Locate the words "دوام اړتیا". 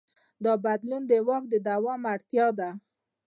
1.67-2.47